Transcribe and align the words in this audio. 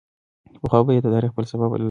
پخوا 0.61 0.79
به 0.85 0.91
یې 0.95 1.01
د 1.03 1.07
تاریخ 1.15 1.31
فلسفه 1.37 1.65
بلله. 1.71 1.79